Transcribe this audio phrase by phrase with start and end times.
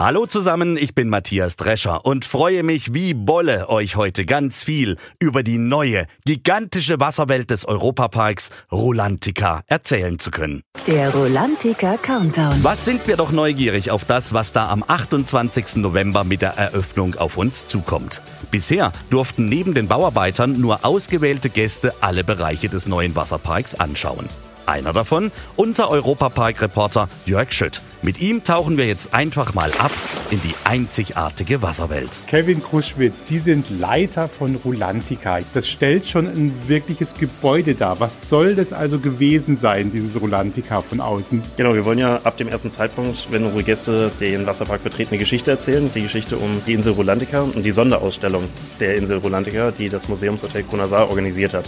[0.00, 4.96] Hallo zusammen, ich bin Matthias Drescher und freue mich wie Bolle, euch heute ganz viel
[5.18, 10.62] über die neue, gigantische Wasserwelt des Europaparks Rolantica erzählen zu können.
[10.86, 12.64] Der Rolantica Countdown.
[12.64, 15.76] Was sind wir doch neugierig auf das, was da am 28.
[15.76, 18.22] November mit der Eröffnung auf uns zukommt.
[18.50, 24.30] Bisher durften neben den Bauarbeitern nur ausgewählte Gäste alle Bereiche des neuen Wasserparks anschauen.
[24.64, 27.82] Einer davon, unser Europapark-Reporter Jörg Schütt.
[28.02, 29.92] Mit ihm tauchen wir jetzt einfach mal ab
[30.30, 32.22] in die einzigartige Wasserwelt.
[32.28, 35.40] Kevin Kruschwitz, Sie sind Leiter von Rulantica.
[35.52, 38.00] Das stellt schon ein wirkliches Gebäude dar.
[38.00, 41.42] Was soll das also gewesen sein, dieses Rulantica von außen?
[41.58, 45.18] Genau, wir wollen ja ab dem ersten Zeitpunkt, wenn unsere Gäste den Wasserpark betreten, eine
[45.18, 45.90] Geschichte erzählen.
[45.94, 48.44] Die Geschichte um die Insel Rulantica und die Sonderausstellung
[48.80, 51.66] der Insel Rulantica, die das Museumshotel Kronasar organisiert hat.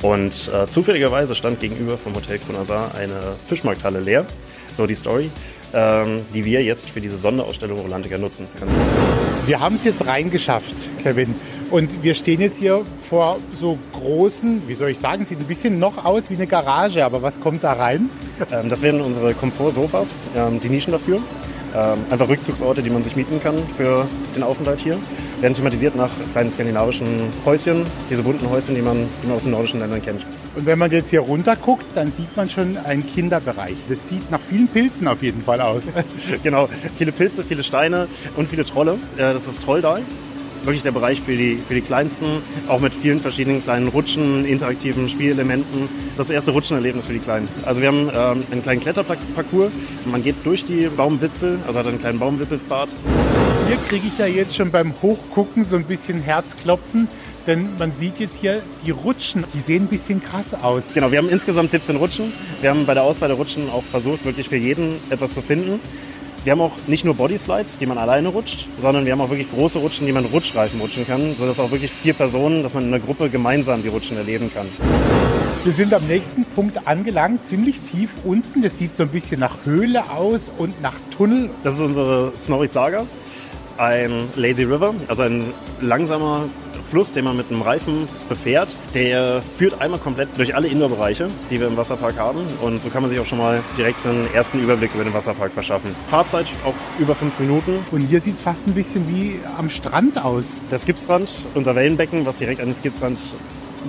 [0.00, 4.24] Und äh, zufälligerweise stand gegenüber vom Hotel Kronasar eine Fischmarkthalle leer.
[4.76, 5.28] So die Story
[5.72, 8.72] die wir jetzt für diese Sonderausstellung Rolantica nutzen können.
[9.46, 11.34] Wir haben es jetzt reingeschafft, Kevin.
[11.70, 15.78] Und wir stehen jetzt hier vor so großen, wie soll ich sagen, sieht ein bisschen
[15.78, 18.10] noch aus wie eine Garage, aber was kommt da rein?
[18.52, 21.16] Ähm, das werden unsere Komfortsofas, ähm, die Nischen dafür.
[21.74, 24.98] Ähm, einfach Rückzugsorte, die man sich mieten kann für den Aufenthalt hier.
[25.42, 27.06] Werden thematisiert nach kleinen skandinavischen
[27.44, 30.24] Häuschen, diese bunten Häuschen, die man, die man aus den nordischen Ländern kennt.
[30.54, 33.74] Und wenn man jetzt hier runter guckt, dann sieht man schon einen Kinderbereich.
[33.88, 35.82] Das sieht nach vielen Pilzen auf jeden Fall aus.
[36.44, 38.92] genau, viele Pilze, viele Steine und viele Trolle.
[39.16, 40.02] Äh, das ist Trolldal
[40.64, 42.24] wirklich der Bereich für die, für die Kleinsten,
[42.68, 45.88] auch mit vielen verschiedenen kleinen Rutschen, interaktiven Spielelementen.
[46.16, 47.48] Das erste Rutschenerlebnis für die Kleinen.
[47.66, 49.72] Also wir haben ähm, einen kleinen Kletterparcours.
[50.04, 52.90] Man geht durch die Baumwipfel, also hat einen kleinen Baumwipfelpfad.
[53.72, 57.08] Hier kriege ich ja jetzt schon beim Hochgucken so ein bisschen Herzklopfen.
[57.46, 60.82] Denn man sieht jetzt hier die Rutschen, die sehen ein bisschen krass aus.
[60.92, 62.34] Genau, wir haben insgesamt 17 Rutschen.
[62.60, 65.80] Wir haben bei der Auswahl der Rutschen auch versucht, wirklich für jeden etwas zu finden.
[66.44, 69.50] Wir haben auch nicht nur Bodyslides, die man alleine rutscht, sondern wir haben auch wirklich
[69.50, 72.92] große Rutschen, die man Rutschreifen rutschen kann, sodass auch wirklich vier Personen, dass man in
[72.92, 74.66] einer Gruppe gemeinsam die Rutschen erleben kann.
[75.64, 78.60] Wir sind am nächsten Punkt angelangt, ziemlich tief unten.
[78.60, 81.48] Das sieht so ein bisschen nach Höhle aus und nach Tunnel.
[81.64, 83.06] Das ist unsere Snorri Saga,
[83.78, 86.44] ein Lazy River, also ein langsamer
[86.92, 88.68] Fluss, den man mit einem Reifen befährt.
[88.92, 92.40] Der führt einmal komplett durch alle Indoor-Bereiche, die wir im Wasserpark haben.
[92.60, 95.52] Und so kann man sich auch schon mal direkt einen ersten Überblick über den Wasserpark
[95.52, 95.94] verschaffen.
[96.10, 97.78] Fahrzeit auch über fünf Minuten.
[97.92, 100.44] Und hier sieht es fast ein bisschen wie am Strand aus.
[100.70, 103.18] Der Skipstrand, unser Wellenbecken, was direkt an den Skipstrand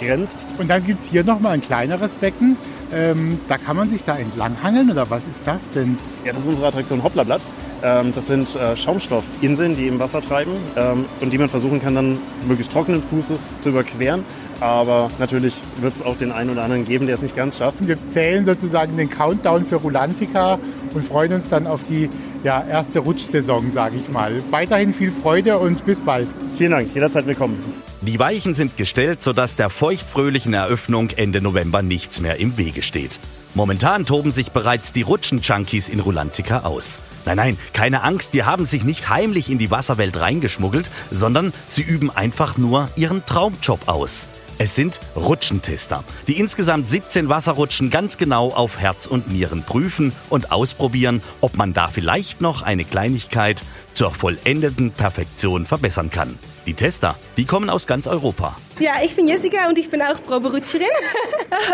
[0.00, 0.38] grenzt.
[0.58, 2.56] Und dann gibt es hier nochmal ein kleineres Becken.
[2.92, 5.98] Ähm, da kann man sich da entlanghangeln oder was ist das denn?
[6.24, 7.42] Ja, das ist unsere Attraktion Hopplerblatt.
[7.82, 11.94] Ähm, das sind äh, Schaumstoffinseln, die im Wasser treiben ähm, und die man versuchen kann,
[11.94, 14.24] dann möglichst trockenen Fußes zu überqueren.
[14.60, 17.76] Aber natürlich wird es auch den einen oder anderen geben, der es nicht ganz schafft.
[17.86, 20.58] Wir zählen sozusagen den Countdown für Rulantica
[20.94, 22.10] und freuen uns dann auf die
[22.42, 24.32] ja, erste Rutschsaison, sage ich mal.
[24.50, 26.26] Weiterhin viel Freude und bis bald.
[26.56, 27.87] Vielen Dank, jederzeit willkommen.
[28.00, 33.18] Die Weichen sind gestellt, sodass der feuchtfröhlichen Eröffnung Ende November nichts mehr im Wege steht.
[33.54, 37.00] Momentan toben sich bereits die Rutschen-Junkies in Rulantica aus.
[37.24, 41.82] Nein, nein, keine Angst, die haben sich nicht heimlich in die Wasserwelt reingeschmuggelt, sondern sie
[41.82, 44.28] üben einfach nur ihren Traumjob aus.
[44.60, 50.50] Es sind Rutschentester, die insgesamt 17 Wasserrutschen ganz genau auf Herz und Nieren prüfen und
[50.50, 53.62] ausprobieren, ob man da vielleicht noch eine Kleinigkeit
[53.94, 56.36] zur vollendeten Perfektion verbessern kann.
[56.66, 58.56] Die Tester, die kommen aus ganz Europa.
[58.80, 60.86] Ja, ich bin Jessica und ich bin auch Proberutscherin.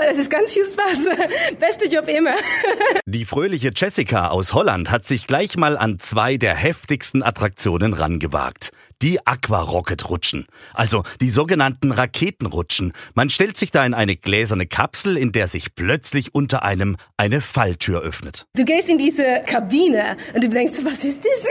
[0.09, 1.09] Es ist ganz viel Spaß.
[1.61, 2.35] Beste Job immer.
[3.07, 8.71] Die fröhliche Jessica aus Holland hat sich gleich mal an zwei der heftigsten Attraktionen rangewagt.
[9.03, 10.47] Die Aquarocket-Rutschen.
[10.73, 12.93] Also die sogenannten Raketenrutschen.
[13.15, 17.41] Man stellt sich da in eine gläserne Kapsel, in der sich plötzlich unter einem eine
[17.41, 18.47] Falltür öffnet.
[18.57, 21.47] Du gehst in diese Kabine und du denkst, was ist das?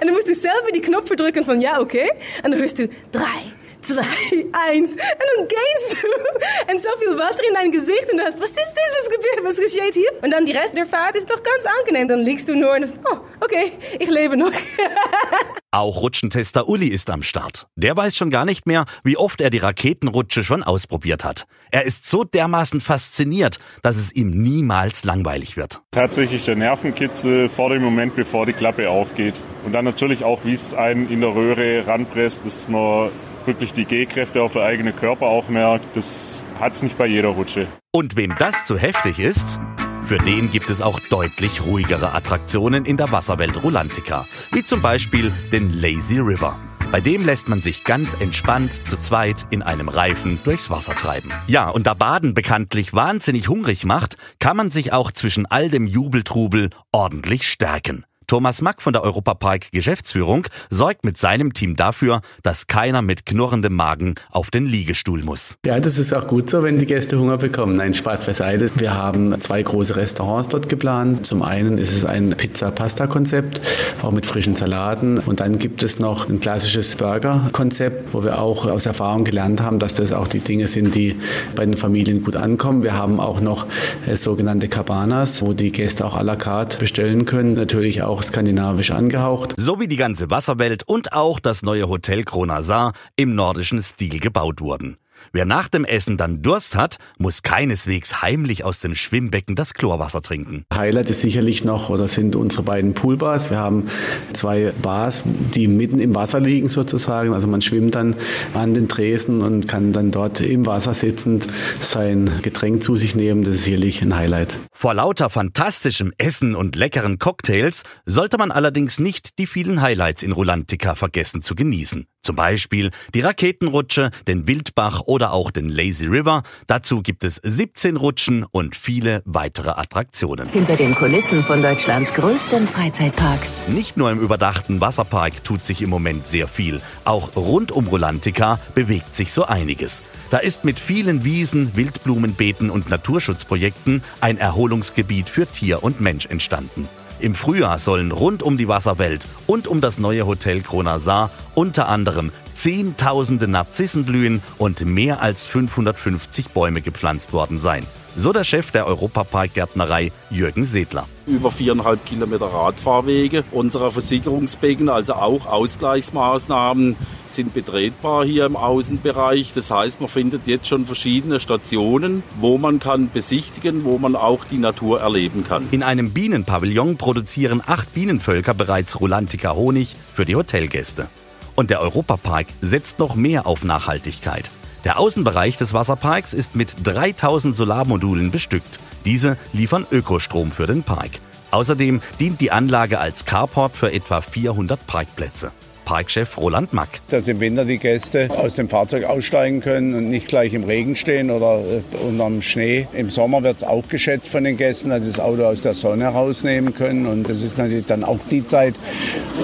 [0.00, 2.08] Und dann musst du selber die Knöpfe drücken von ja, okay.
[2.42, 4.92] Und dann hörst du drei, zwei, eins.
[4.92, 6.72] Und dann gehst du.
[6.72, 9.44] Und so viel Wasser in dein Gesicht und du hast, was ist das, was, gebeurt,
[9.44, 10.10] was geschieht hier?
[10.22, 12.08] Und dann die Rest der Fahrt ist doch ganz angenehm.
[12.08, 14.52] Dann liegst du nur und sagst, oh, okay, ich lebe noch.
[15.72, 17.68] Auch Rutschentester Uli ist am Start.
[17.76, 21.46] Der weiß schon gar nicht mehr, wie oft er die Raketenrutsche schon ausprobiert hat.
[21.70, 25.80] Er ist so dermaßen fasziniert, dass es ihm niemals langweilig wird.
[25.92, 29.34] Tatsächlich der Nervenkitzel vor dem Moment, bevor die Klappe aufgeht.
[29.64, 33.10] Und dann natürlich auch, wie es einen in der Röhre ranpresst, dass man
[33.46, 35.84] wirklich die G-Kräfte auf der eigenen Körper auch merkt.
[35.94, 37.66] Das hat es nicht bei jeder Rutsche.
[37.92, 39.58] Und wem das zu heftig ist,
[40.04, 45.32] für den gibt es auch deutlich ruhigere Attraktionen in der Wasserwelt Rulantica, wie zum Beispiel
[45.52, 46.54] den Lazy River.
[46.90, 51.30] Bei dem lässt man sich ganz entspannt zu zweit in einem Reifen durchs Wasser treiben.
[51.46, 55.86] Ja, und da Baden bekanntlich wahnsinnig hungrig macht, kann man sich auch zwischen all dem
[55.86, 58.04] Jubeltrubel ordentlich stärken.
[58.30, 63.74] Thomas Mack von der Europapark Geschäftsführung sorgt mit seinem Team dafür, dass keiner mit knurrendem
[63.74, 65.58] Magen auf den Liegestuhl muss.
[65.66, 67.74] Ja, das ist auch gut so, wenn die Gäste Hunger bekommen.
[67.74, 68.70] Nein, Spaß beiseite.
[68.76, 71.26] Wir haben zwei große Restaurants dort geplant.
[71.26, 73.62] Zum einen ist es ein Pizza-Pasta-Konzept,
[74.00, 75.18] auch mit frischen Salaten.
[75.18, 79.80] Und dann gibt es noch ein klassisches Burger-Konzept, wo wir auch aus Erfahrung gelernt haben,
[79.80, 81.16] dass das auch die Dinge sind, die
[81.56, 82.84] bei den Familien gut ankommen.
[82.84, 83.66] Wir haben auch noch
[84.06, 87.54] äh, sogenannte Cabanas, wo die Gäste auch à la carte bestellen können.
[87.54, 89.54] Natürlich auch auch skandinavisch angehaucht.
[89.56, 94.60] So wie die ganze Wasserwelt und auch das neue Hotel Kronasar im nordischen Stil gebaut
[94.60, 94.98] wurden.
[95.32, 100.22] Wer nach dem Essen dann Durst hat, muss keineswegs heimlich aus dem Schwimmbecken das Chlorwasser
[100.22, 100.64] trinken.
[100.74, 103.50] Highlight ist sicherlich noch oder sind unsere beiden Poolbars.
[103.50, 103.88] Wir haben
[104.32, 107.34] zwei Bars, die mitten im Wasser liegen sozusagen.
[107.34, 108.16] Also man schwimmt dann
[108.54, 111.46] an den Tresen und kann dann dort im Wasser sitzend
[111.80, 113.44] sein Getränk zu sich nehmen.
[113.44, 114.58] Das ist sicherlich ein Highlight.
[114.72, 120.32] Vor lauter fantastischem Essen und leckeren Cocktails sollte man allerdings nicht die vielen Highlights in
[120.32, 122.06] Rulantica vergessen zu genießen.
[122.22, 126.42] Zum Beispiel die Raketenrutsche, den Wildbach oder auch den Lazy River.
[126.66, 130.48] Dazu gibt es 17 Rutschen und viele weitere Attraktionen.
[130.50, 133.40] Hinter den Kulissen von Deutschlands größtem Freizeitpark.
[133.68, 136.82] Nicht nur im überdachten Wasserpark tut sich im Moment sehr viel.
[137.04, 140.02] Auch rund um Rolantica bewegt sich so einiges.
[140.30, 146.86] Da ist mit vielen Wiesen, Wildblumenbeeten und Naturschutzprojekten ein Erholungsgebiet für Tier und Mensch entstanden.
[147.20, 152.32] Im Frühjahr sollen rund um die Wasserwelt und um das neue Hotel Kronasar unter anderem
[152.60, 157.86] Zehntausende Narzissen blühen und mehr als 550 Bäume gepflanzt worden sein.
[158.18, 161.06] So der Chef der Europapark-Gärtnerei Jürgen Sedler.
[161.26, 166.96] Über viereinhalb Kilometer Radfahrwege, unsere Versicherungsbecken, also auch Ausgleichsmaßnahmen
[167.28, 169.52] sind betretbar hier im Außenbereich.
[169.54, 174.44] Das heißt, man findet jetzt schon verschiedene Stationen, wo man kann besichtigen, wo man auch
[174.44, 175.66] die Natur erleben kann.
[175.70, 181.08] In einem Bienenpavillon produzieren acht Bienenvölker bereits Rulantica Honig für die Hotelgäste.
[181.54, 184.50] Und der Europapark setzt noch mehr auf Nachhaltigkeit.
[184.84, 188.78] Der Außenbereich des Wasserparks ist mit 3000 Solarmodulen bestückt.
[189.04, 191.10] Diese liefern Ökostrom für den Park.
[191.50, 195.52] Außerdem dient die Anlage als Carport für etwa 400 Parkplätze.
[195.90, 197.00] Parkchef Roland Mack.
[197.08, 200.94] Dass im Winter die Gäste aus dem Fahrzeug aussteigen können und nicht gleich im Regen
[200.94, 202.86] stehen oder äh, unterm Schnee.
[202.92, 205.74] Im Sommer wird es auch geschätzt von den Gästen, dass sie das Auto aus der
[205.74, 207.06] Sonne herausnehmen können.
[207.06, 208.76] Und das ist natürlich dann auch die Zeit,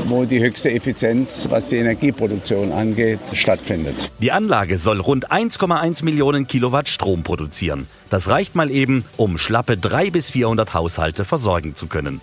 [0.04, 4.12] wo die höchste Effizienz, was die Energieproduktion angeht, stattfindet.
[4.20, 7.88] Die Anlage soll rund 1,1 Millionen Kilowatt Strom produzieren.
[8.08, 12.20] Das reicht mal eben, um schlappe 300 bis 400 Haushalte versorgen zu können.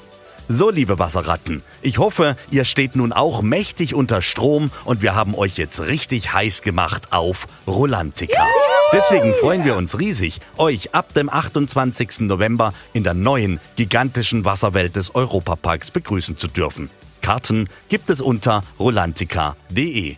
[0.49, 5.35] So, liebe Wasserratten, ich hoffe, ihr steht nun auch mächtig unter Strom und wir haben
[5.35, 8.45] euch jetzt richtig heiß gemacht auf Rolantica.
[8.91, 12.21] Deswegen freuen wir uns riesig, euch ab dem 28.
[12.21, 16.89] November in der neuen, gigantischen Wasserwelt des Europaparks begrüßen zu dürfen.
[17.21, 20.17] Karten gibt es unter rolantica.de.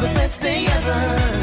[0.00, 1.39] The best day ever.